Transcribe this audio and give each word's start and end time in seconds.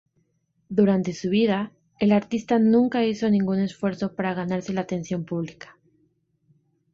Durante 0.69 1.13
su 1.13 1.29
vida, 1.29 1.71
el 1.99 2.11
artista 2.11 2.57
nunca 2.57 3.05
hizo 3.05 3.29
ningún 3.29 3.59
esfuerzo 3.59 4.15
para 4.15 4.33
ganarse 4.33 4.73
la 4.73 4.81
atención 4.81 5.25
pública. 5.25 5.77